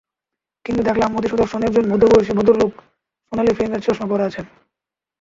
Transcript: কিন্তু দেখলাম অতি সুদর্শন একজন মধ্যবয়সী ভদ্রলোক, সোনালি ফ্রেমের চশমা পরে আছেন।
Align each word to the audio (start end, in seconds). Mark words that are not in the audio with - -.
কিন্তু 0.65 0.81
দেখলাম 0.83 1.09
অতি 1.15 1.27
সুদর্শন 1.27 1.61
একজন 1.63 1.85
মধ্যবয়সী 1.87 2.31
ভদ্রলোক, 2.37 2.71
সোনালি 3.25 3.51
ফ্রেমের 3.53 3.81
চশমা 3.81 4.07
পরে 4.07 4.23
আছেন। 4.23 4.45